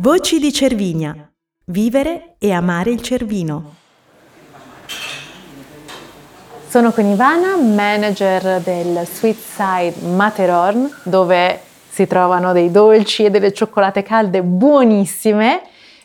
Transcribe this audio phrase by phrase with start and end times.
[0.00, 1.30] Voci di Cervinia.
[1.66, 3.74] Vivere e amare il Cervino.
[6.66, 11.60] Sono con Ivana, manager del Sweet Side Matterhorn, dove
[11.90, 15.60] si trovano dei dolci e delle cioccolate calde buonissime.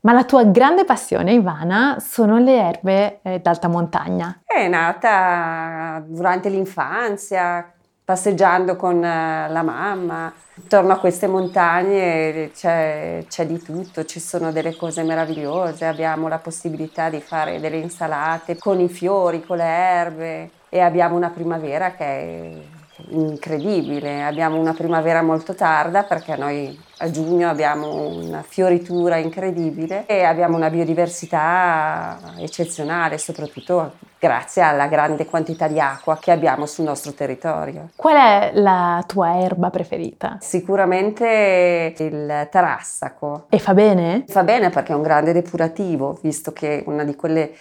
[0.00, 4.42] Ma la tua grande passione, Ivana, sono le erbe eh, d'alta montagna.
[4.44, 7.72] È nata durante l'infanzia,
[8.08, 10.32] passeggiando con eh, la mamma.
[10.54, 16.38] Intorno a queste montagne c'è, c'è, di tutto, ci sono delle cose meravigliose, abbiamo la
[16.38, 21.92] possibilità di fare delle insalate con i fiori, con le erbe e abbiamo una primavera
[21.92, 22.77] che è
[23.10, 24.22] incredibile.
[24.22, 30.56] Abbiamo una primavera molto tarda perché noi a giugno abbiamo una fioritura incredibile e abbiamo
[30.56, 37.90] una biodiversità eccezionale, soprattutto grazie alla grande quantità di acqua che abbiamo sul nostro territorio.
[37.94, 40.38] Qual è la tua erba preferita?
[40.40, 43.46] Sicuramente il tarassaco.
[43.48, 44.24] E fa bene?
[44.26, 47.52] Fa bene perché è un grande depurativo, visto che è una di quelle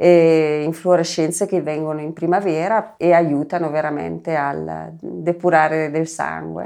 [0.00, 6.64] eh, inflorescenze che vengono in primavera e aiutano veramente al depurare del sangue.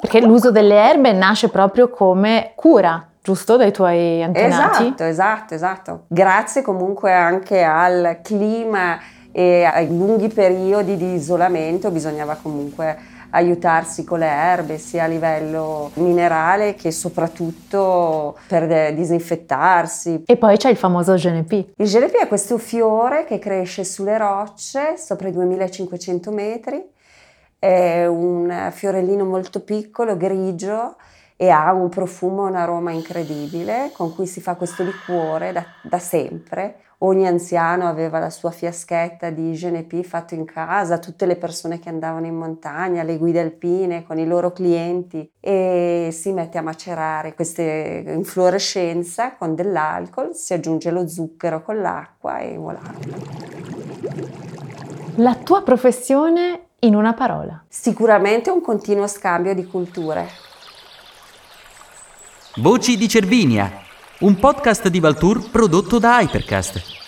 [0.00, 3.56] Perché l'uso delle erbe nasce proprio come cura giusto?
[3.56, 4.82] Dai tuoi antenati?
[4.82, 6.04] Esatto, esatto, esatto.
[6.08, 8.98] Grazie comunque anche al clima
[9.32, 12.98] e ai lunghi periodi di isolamento bisognava comunque
[13.30, 20.24] aiutarsi con le erbe sia a livello minerale che soprattutto per disinfettarsi.
[20.26, 21.52] E poi c'è il famoso GNP.
[21.52, 26.82] Il GNP è questo fiore che cresce sulle rocce sopra i 2500 metri,
[27.58, 30.96] è un fiorellino molto piccolo, grigio
[31.42, 35.98] e ha un profumo, un aroma incredibile con cui si fa questo liquore da, da
[35.98, 41.78] sempre ogni anziano aveva la sua fiaschetta di GNP fatto in casa, tutte le persone
[41.78, 46.62] che andavano in montagna, le guide alpine con i loro clienti e si mette a
[46.62, 52.80] macerare questa inflorescenza con dell'alcol, si aggiunge lo zucchero con l'acqua e voilà.
[55.16, 57.64] La tua professione in una parola?
[57.66, 60.49] Sicuramente un continuo scambio di culture.
[62.56, 63.80] Voci di Cervinia
[64.20, 66.99] un podcast di Valtour prodotto da Hypercast.